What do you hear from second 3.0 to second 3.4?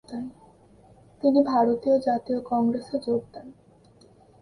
যোগ